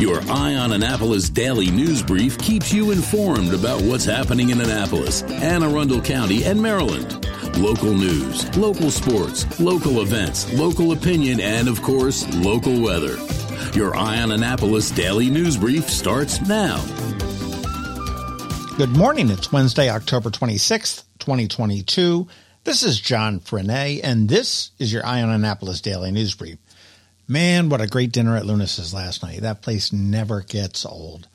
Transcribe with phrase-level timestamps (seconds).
[0.00, 5.22] Your Eye on Annapolis daily news brief keeps you informed about what's happening in Annapolis,
[5.24, 7.22] Anne Arundel County, and Maryland.
[7.58, 13.18] Local news, local sports, local events, local opinion, and of course, local weather.
[13.74, 16.82] Your Eye on Annapolis daily news brief starts now.
[18.78, 19.28] Good morning.
[19.28, 22.26] It's Wednesday, October 26th, 2022.
[22.64, 26.56] This is John Frenaye, and this is your Eye on Annapolis daily news brief.
[27.30, 29.42] Man, what a great dinner at Lunas's last night.
[29.42, 31.28] That place never gets old.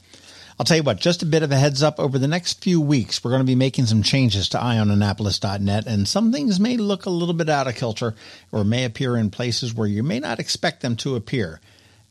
[0.60, 2.82] I'll tell you what, just a bit of a heads up over the next few
[2.82, 7.06] weeks, we're going to be making some changes to eyeonannapolis.net, and some things may look
[7.06, 8.14] a little bit out of kilter
[8.52, 11.62] or may appear in places where you may not expect them to appear.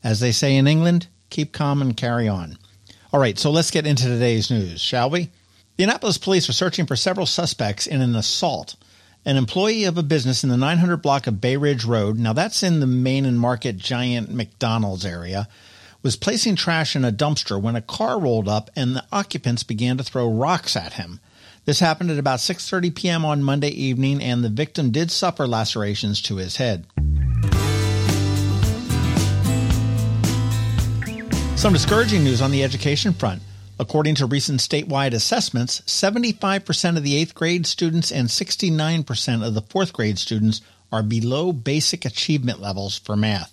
[0.03, 2.57] As they say in England, keep calm and carry on.
[3.13, 5.29] All right, so let's get into today's news, shall we?
[5.77, 8.77] The Annapolis police are searching for several suspects in an assault
[9.25, 12.61] an employee of a business in the 900 block of Bay Ridge Road, now that's
[12.61, 15.47] in the Main and Market Giant McDonald's area,
[16.03, 19.97] was placing trash in a dumpster when a car rolled up and the occupants began
[19.97, 21.19] to throw rocks at him.
[21.65, 23.25] This happened at about 6:30 p.m.
[23.25, 26.85] on Monday evening and the victim did suffer lacerations to his head.
[31.55, 33.41] Some discouraging news on the education front.
[33.77, 39.61] According to recent statewide assessments, 75% of the 8th grade students and 69% of the
[39.61, 43.51] 4th grade students are below basic achievement levels for math.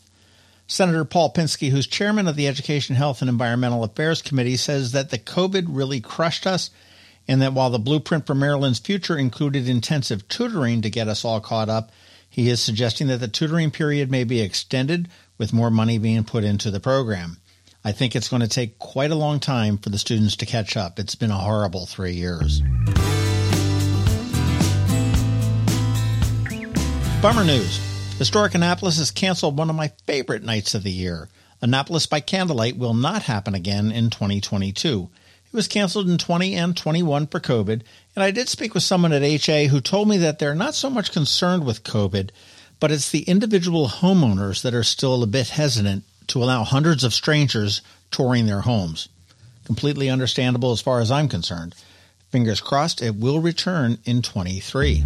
[0.68, 5.10] Senator Paul Pinsky, who's chairman of the Education, Health, and Environmental Affairs Committee, says that
[5.10, 6.70] the COVID really crushed us
[7.26, 11.40] and that while the blueprint for Maryland's future included intensive tutoring to get us all
[11.40, 11.90] caught up,
[12.28, 16.44] he is suggesting that the tutoring period may be extended with more money being put
[16.44, 17.36] into the program.
[17.84, 20.76] I think it's going to take quite a long time for the students to catch
[20.76, 21.00] up.
[21.00, 22.60] It's been a horrible three years.
[27.20, 27.80] Bummer news.
[28.18, 31.28] Historic Annapolis has canceled one of my favorite nights of the year.
[31.60, 35.10] Annapolis by Candlelight will not happen again in 2022.
[35.46, 37.82] It was canceled in 20 and 21 for COVID,
[38.14, 40.88] and I did speak with someone at HA who told me that they're not so
[40.88, 42.30] much concerned with COVID,
[42.78, 47.12] but it's the individual homeowners that are still a bit hesitant to allow hundreds of
[47.12, 49.10] strangers touring their homes.
[49.64, 51.74] Completely understandable as far as I'm concerned.
[52.30, 55.04] Fingers crossed it will return in 23.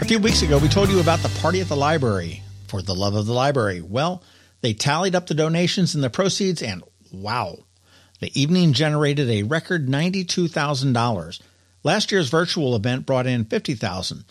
[0.00, 2.94] A few weeks ago, we told you about the party at the library for the
[2.94, 3.82] love of the library.
[3.82, 4.22] Well,
[4.62, 7.58] they tallied up the donations and the proceeds, and wow,
[8.20, 11.40] the evening generated a record $92,000.
[11.82, 14.24] Last year's virtual event brought in 50,000.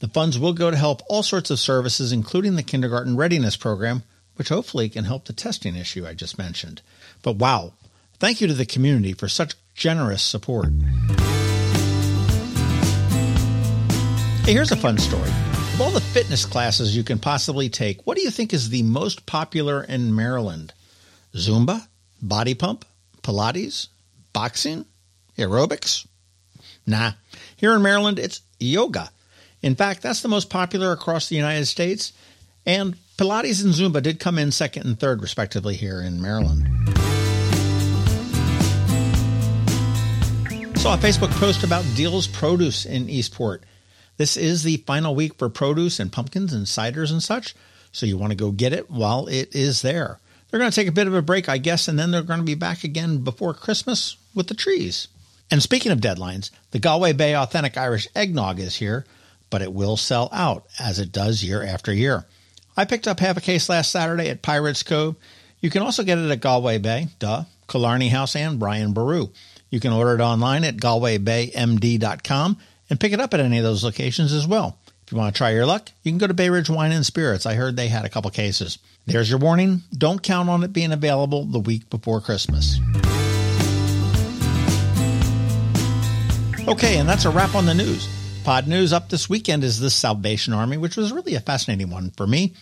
[0.00, 4.02] The funds will go to help all sorts of services, including the kindergarten readiness program,
[4.36, 6.80] which hopefully can help the testing issue I just mentioned.
[7.22, 7.74] But wow,
[8.18, 10.70] thank you to the community for such generous support.
[14.46, 15.28] Hey, here's a fun story.
[15.28, 18.82] Of all the fitness classes you can possibly take, what do you think is the
[18.82, 20.72] most popular in Maryland?
[21.34, 21.86] Zumba?
[22.22, 22.86] Body pump?
[23.22, 23.88] Pilates?
[24.32, 24.86] Boxing?
[25.36, 26.06] Aerobics?
[26.86, 27.12] Nah.
[27.56, 29.10] Here in Maryland, it's yoga.
[29.62, 32.12] In fact, that's the most popular across the United States,
[32.64, 36.66] and Pilates and Zumba did come in second and third, respectively, here in Maryland.
[40.78, 43.64] Saw a Facebook post about Diehl's Produce in Eastport.
[44.16, 47.54] This is the final week for produce and pumpkins and ciders and such,
[47.92, 50.18] so you want to go get it while it is there.
[50.50, 52.40] They're going to take a bit of a break, I guess, and then they're going
[52.40, 55.08] to be back again before Christmas with the trees.
[55.50, 59.04] And speaking of deadlines, the Galway Bay Authentic Irish Eggnog is here
[59.50, 62.24] but it will sell out as it does year after year.
[62.76, 65.16] I picked up half a case last Saturday at Pirates Cove.
[65.60, 69.28] You can also get it at Galway Bay, duh, Killarney House, and Brian Boru.
[69.68, 72.58] You can order it online at galwaybaymd.com
[72.88, 74.78] and pick it up at any of those locations as well.
[75.04, 77.04] If you want to try your luck, you can go to Bay Ridge Wine and
[77.04, 77.44] Spirits.
[77.44, 78.78] I heard they had a couple cases.
[79.06, 79.82] There's your warning.
[79.92, 82.78] Don't count on it being available the week before Christmas.
[86.68, 88.19] Okay, and that's a wrap on the news.
[88.44, 92.10] Pod news up this weekend is the Salvation Army, which was really a fascinating one
[92.16, 92.54] for me.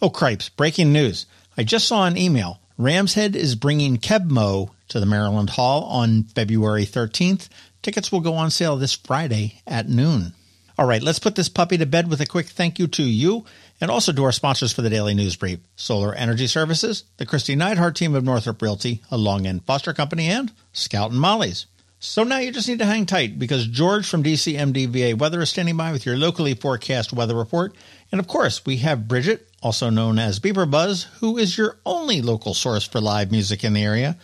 [0.00, 1.26] Oh, cripes, breaking news.
[1.58, 2.58] I just saw an email.
[2.78, 7.48] Ram's Head is bringing Keb' Mo' to the Maryland Hall on February 13th.
[7.82, 10.32] Tickets will go on sale this Friday at noon.
[10.78, 13.44] All right, let's put this puppy to bed with a quick thank you to you
[13.80, 17.56] and also to our sponsors for the Daily News Brief Solar Energy Services, the Kristi
[17.56, 21.66] Neidhardt team of Northrop Realty, a Long and Foster Company, and Scout and Molly's.
[22.08, 25.76] So now you just need to hang tight because George from DCMDVA Weather is standing
[25.76, 27.74] by with your locally forecast weather report.
[28.12, 32.54] And of course, we have Bridget, also known as BeeprBuzz, who is your only local
[32.54, 34.16] source for live music in the area,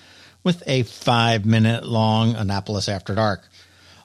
[0.45, 3.43] with a five minute long Annapolis After Dark.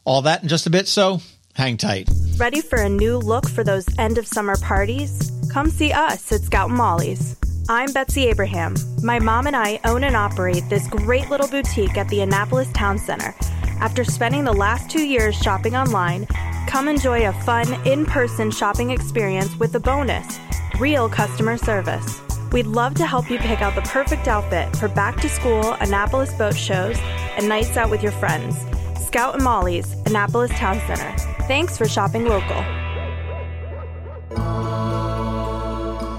[0.05, 1.21] All that in just a bit, so
[1.53, 2.09] hang tight.
[2.37, 5.31] Ready for a new look for those end of summer parties?
[5.53, 7.37] Come see us at Scout Molly's.
[7.69, 8.75] I'm Betsy Abraham.
[9.03, 12.97] My mom and I own and operate this great little boutique at the Annapolis Town
[12.97, 13.35] Center.
[13.79, 16.25] After spending the last two years shopping online,
[16.67, 20.39] come enjoy a fun, in person shopping experience with a bonus
[20.79, 22.21] real customer service.
[22.51, 26.33] We'd love to help you pick out the perfect outfit for back to school Annapolis
[26.33, 26.97] boat shows
[27.35, 28.55] and nights out with your friends.
[29.05, 31.15] Scout and Molly's, Annapolis Town Center.
[31.47, 32.63] Thanks for shopping local.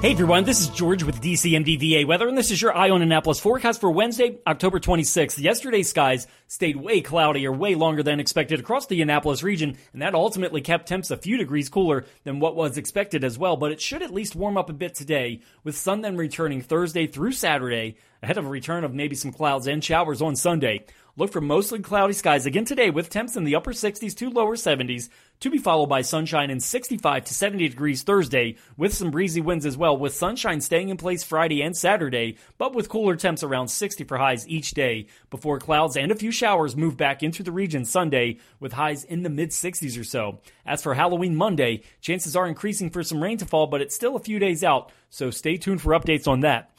[0.00, 3.38] Hey everyone, this is George with DCMDVA Weather, and this is your Eye on Annapolis
[3.38, 5.38] forecast for Wednesday, October 26th.
[5.38, 10.14] Yesterday's skies stayed way cloudier, way longer than expected across the Annapolis region, and that
[10.14, 13.58] ultimately kept temps a few degrees cooler than what was expected as well.
[13.58, 17.06] But it should at least warm up a bit today, with sun then returning Thursday
[17.06, 20.86] through Saturday, ahead of a return of maybe some clouds and showers on Sunday.
[21.18, 24.56] Look for mostly cloudy skies again today with temps in the upper 60s to lower
[24.56, 25.10] 70s,
[25.40, 29.64] to be followed by sunshine and 65 to 70 degrees Thursday, with some breezy winds
[29.64, 33.68] as well, with sunshine staying in place Friday and Saturday, but with cooler temps around
[33.68, 37.52] 60 for highs each day, before clouds and a few showers move back into the
[37.52, 40.40] region Sunday, with highs in the mid 60s or so.
[40.66, 44.16] As for Halloween Monday, chances are increasing for some rain to fall, but it's still
[44.16, 46.70] a few days out, so stay tuned for updates on that.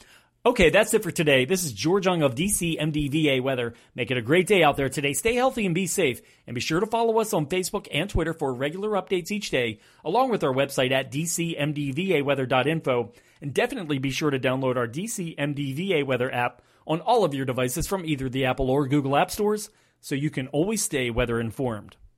[0.44, 1.44] Okay, that's it for today.
[1.44, 3.74] This is George Young of DC MDVA Weather.
[3.94, 5.12] Make it a great day out there today.
[5.12, 6.20] Stay healthy and be safe.
[6.48, 9.78] And be sure to follow us on Facebook and Twitter for regular updates each day,
[10.04, 13.12] along with our website at dcmdvaweather.info.
[13.40, 17.46] And definitely be sure to download our DC MDVA Weather app on all of your
[17.46, 21.38] devices from either the Apple or Google App Stores so you can always stay weather
[21.38, 21.94] informed.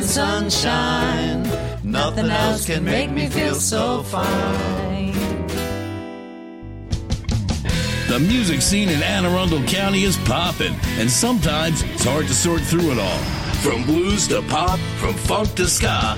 [0.00, 1.42] sunshine.
[1.82, 5.12] Nothing else can make me feel so fine.
[8.08, 12.60] The music scene in Anne Arundel County is popping, and sometimes it's hard to sort
[12.60, 13.18] through it all.
[13.62, 16.16] From blues to pop, from funk to ska,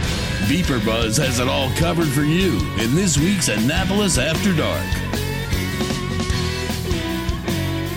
[0.48, 4.84] BeeprBuzz has it all covered for you in this week's Annapolis After Dark.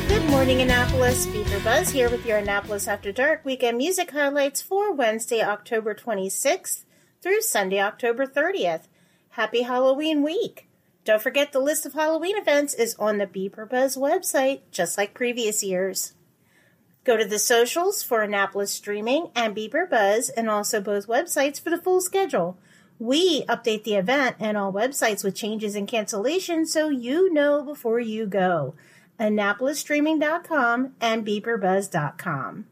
[0.08, 1.26] Good morning, Annapolis.
[1.68, 6.86] Buzz here with your Annapolis After Dark weekend music highlights for Wednesday, October 26th
[7.22, 8.84] through Sunday, October 30th.
[9.32, 10.70] Happy Halloween week!
[11.04, 15.62] Don't forget the list of Halloween events is on the BeeprBuzz website, just like previous
[15.62, 16.14] years.
[17.04, 21.82] Go to the socials for Annapolis Streaming and BeeprBuzz, and also both websites for the
[21.82, 22.58] full schedule.
[22.98, 28.00] We update the event and all websites with changes and cancellations so you know before
[28.00, 28.76] you go.
[29.20, 32.66] AnnapolisStreaming.com and BeeprBuzz.com.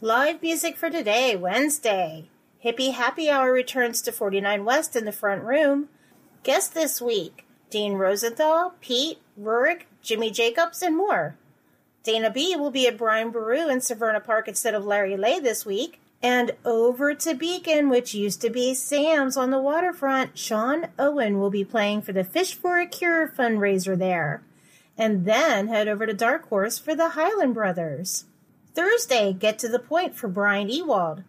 [0.00, 2.28] Live music for today, Wednesday.
[2.64, 5.88] Hippie Happy Hour returns to 49 West in the front room.
[6.42, 11.36] Guest this week Dean Rosenthal, Pete, Rurik, Jimmy Jacobs, and more.
[12.02, 15.66] Dana B will be at Brian Boru in Severna Park instead of Larry Lay this
[15.66, 16.00] week.
[16.22, 21.50] And over to Beacon, which used to be Sam's on the waterfront, Sean Owen will
[21.50, 24.42] be playing for the Fish for a Cure fundraiser there.
[24.98, 28.24] And then head over to Dark Horse for the Highland Brothers.
[28.74, 31.22] Thursday, get to the point for Brian Ewald.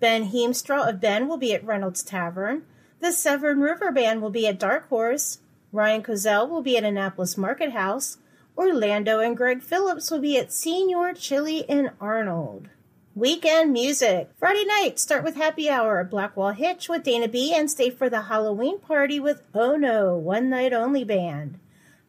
[0.00, 2.64] Ben Heemstra of Ben will be at Reynolds Tavern.
[3.00, 5.38] The Severn River Band will be at Dark Horse.
[5.72, 8.18] Ryan Cozell will be at Annapolis Market House.
[8.56, 12.68] Orlando and Greg Phillips will be at Señor Chile in Arnold.
[13.14, 14.30] Weekend music.
[14.38, 18.08] Friday night, start with happy hour at Blackwall Hitch with Dana B and stay for
[18.08, 21.58] the Halloween party with Oh No, One Night Only Band.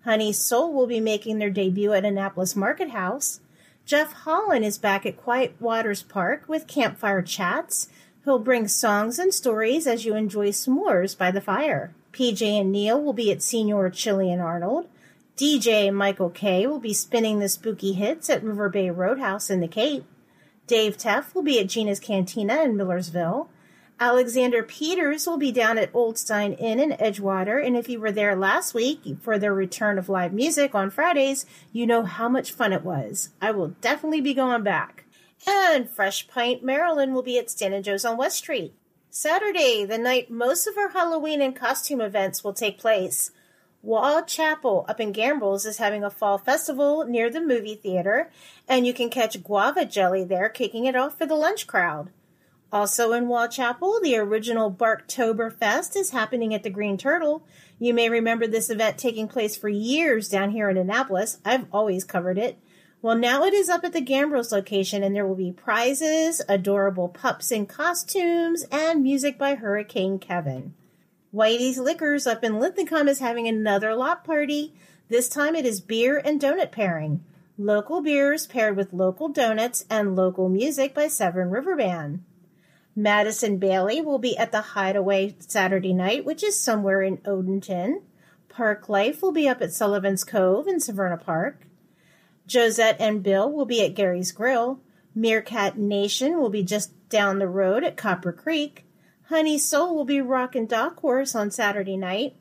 [0.03, 3.39] Honey Soul will be making their debut at Annapolis Market House.
[3.85, 7.87] Jeff Holland is back at Quiet Waters Park with Campfire Chats.
[8.25, 11.93] He'll bring songs and stories as you enjoy s'mores by the fire.
[12.13, 14.87] PJ and Neil will be at Señor Chile and Arnold.
[15.37, 19.67] DJ Michael K will be spinning the spooky hits at River Bay Roadhouse in the
[19.67, 20.05] Cape.
[20.67, 23.49] Dave Teff will be at Gina's Cantina in Millersville.
[24.01, 28.11] Alexander Peters will be down at Old Stein Inn in Edgewater, and if you were
[28.11, 32.51] there last week for their return of live music on Fridays, you know how much
[32.51, 33.29] fun it was.
[33.39, 35.05] I will definitely be going back.
[35.47, 38.73] And Fresh Pint Maryland will be at Stan and Joe's on West Street.
[39.11, 43.29] Saturday, the night most of our Halloween and costume events will take place.
[43.83, 48.31] Waugh Chapel up in Gambrills is having a fall festival near the movie theater,
[48.67, 52.09] and you can catch guava jelly there kicking it off for the lunch crowd.
[52.71, 57.45] Also in Waugh Chapel, the original Barktoberfest is happening at the Green Turtle.
[57.79, 61.39] You may remember this event taking place for years down here in Annapolis.
[61.43, 62.57] I've always covered it.
[63.01, 67.09] Well, now it is up at the Gambrills location, and there will be prizes, adorable
[67.09, 70.73] pups in costumes, and music by Hurricane Kevin.
[71.33, 74.73] Whitey's Liquors up in Linthicum is having another lot party.
[75.09, 77.23] This time it is beer and donut pairing.
[77.57, 82.23] Local beers paired with local donuts and local music by Severn River Band.
[83.01, 88.03] Madison Bailey will be at the Hideaway Saturday night, which is somewhere in Odenton.
[88.47, 91.65] Park Life will be up at Sullivan's Cove in Severna Park.
[92.47, 94.81] Josette and Bill will be at Gary's Grill.
[95.15, 98.85] Meerkat Nation will be just down the road at Copper Creek.
[99.29, 102.35] Honey Soul will be rocking Dark Horse on Saturday night.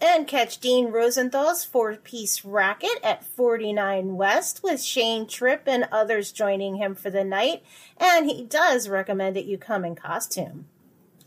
[0.00, 6.32] And catch Dean Rosenthal's four piece racket at 49 West with Shane Tripp and others
[6.32, 7.62] joining him for the night.
[7.98, 10.66] And he does recommend that you come in costume.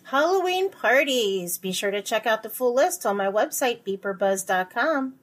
[0.06, 1.58] Halloween parties.
[1.58, 5.14] Be sure to check out the full list on my website, beeprbuzz.com.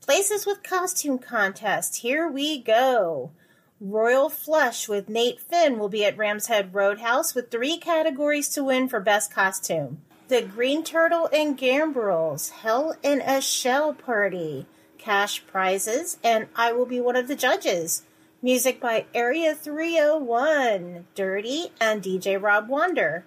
[0.00, 1.96] Places with costume contest.
[1.96, 3.32] Here we go.
[3.80, 8.64] Royal Flush with Nate Finn will be at Rams Head Roadhouse with three categories to
[8.64, 10.02] win for Best Costume.
[10.28, 14.66] The Green Turtle and Gambrills, Hell in a Shell Party,
[14.98, 18.02] cash prizes, and I will be one of the judges.
[18.42, 23.24] Music by Area 301, Dirty, and DJ Rob Wander.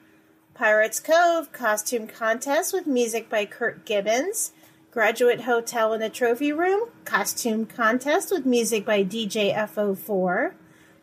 [0.53, 4.51] Pirates Cove Costume Contest with music by Kurt Gibbons.
[4.91, 10.53] Graduate Hotel in the Trophy Room, Costume Contest with music by DJ FO4.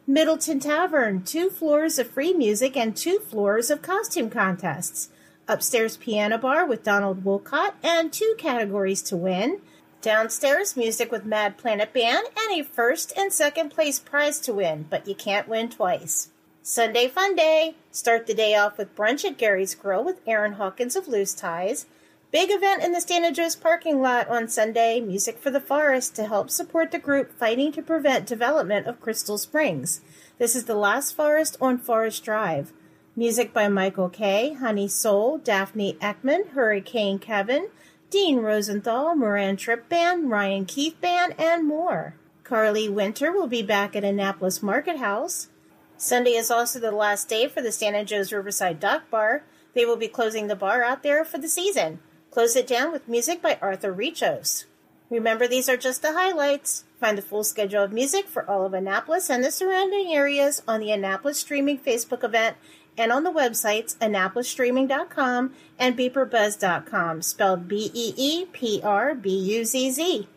[0.07, 5.11] Middleton Tavern, two floors of free music and two floors of costume contests.
[5.49, 9.63] Upstairs Piano Bar with Donald Wolcott and two categories to win.
[10.03, 14.87] Downstairs music with Mad Planet Band and a first and second place prize to win,
[14.91, 16.29] but you can't win twice.
[16.63, 17.77] Sunday Fun Day.
[17.91, 21.87] Start the day off with brunch at Gary's Grill with Aaron Hawkins of Loose Ties.
[22.31, 26.27] Big event in the Stan Joe's parking lot on Sunday, Music for the Forest, to
[26.27, 30.03] help support the group fighting to prevent development of Crystal Springs.
[30.37, 32.75] This is the last forest on Forest Drive.
[33.19, 37.67] Music by Michael Kay, Honey Soul, Daphne Ekman, Hurricane Kevin,
[38.11, 42.15] Dean Rosenthal, Moran Tripp Band, Ryan Keith Band, and more.
[42.45, 45.49] Carly Winter will be back at Annapolis Market House.
[45.97, 49.43] Sunday is also the last day for the Stan Joe's Riverside Dock Bar.
[49.75, 51.99] They will be closing the bar out there for the season.
[52.31, 54.67] Close it down with music by Arthur Richos.
[55.11, 56.85] Remember, these are just the highlights.
[57.01, 60.79] Find the full schedule of music for all of Annapolis and the surrounding areas on
[60.79, 62.57] the Annapolis Streaming Facebook event
[62.99, 69.65] and on the websites annapolisstreaming.com and beeprbuzz.com, spelled B E E P R B U
[69.65, 70.29] Z Z.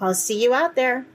[0.00, 1.06] I'll see you out there.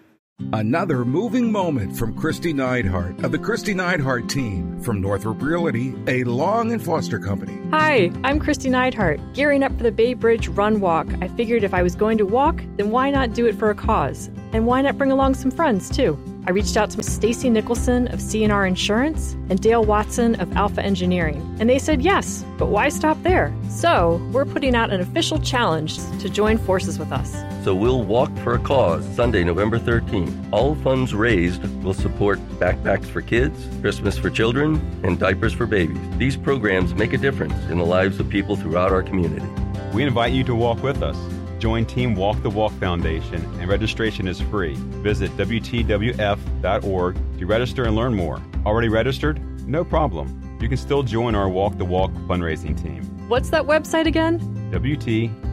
[0.53, 6.24] Another moving moment from Kristi Neidhardt of the Kristi Neidhardt team from Northrop Realty, a
[6.24, 7.57] Long and Foster company.
[7.69, 9.33] Hi, I'm Kristi Neidhardt.
[9.33, 12.25] Gearing up for the Bay Bridge Run Walk, I figured if I was going to
[12.25, 14.29] walk, then why not do it for a cause?
[14.51, 16.19] And why not bring along some friends too?
[16.48, 21.55] I reached out to Stacy Nicholson of CNR Insurance and Dale Watson of Alpha Engineering,
[21.60, 23.53] and they said yes, but why stop there?
[23.69, 27.31] So, we're putting out an official challenge to join forces with us.
[27.63, 30.51] So we'll walk for a cause Sunday, November 13th.
[30.51, 36.00] All funds raised will support backpacks for kids, Christmas for children, and diapers for babies.
[36.17, 39.45] These programs make a difference in the lives of people throughout our community.
[39.93, 41.17] We invite you to walk with us.
[41.61, 44.73] Join Team Walk the Walk Foundation, and registration is free.
[45.03, 48.41] Visit WTWF.org to register and learn more.
[48.65, 49.39] Already registered?
[49.67, 50.57] No problem.
[50.59, 53.03] You can still join our Walk the Walk fundraising team.
[53.29, 54.39] What's that website again?
[54.71, 55.43] WTWF.org.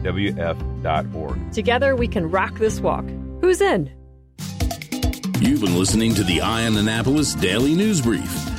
[1.51, 3.05] Together we can rock this walk.
[3.41, 3.91] Who's in?
[5.39, 8.58] You've been listening to the Eye on Annapolis Daily News Brief.